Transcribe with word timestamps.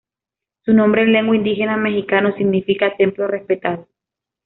Su 0.65 0.73
nombre 0.73 1.03
en 1.03 1.11
lengua 1.13 1.35
indígena 1.35 1.77
mexicano 1.77 2.33
significa 2.35 2.97
"Templo 2.97 3.27
Respetado". 3.27 3.87